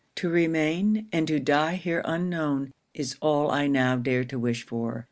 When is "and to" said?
1.11-1.39